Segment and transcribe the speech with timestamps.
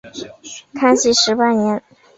[0.73, 1.83] 康熙十八年。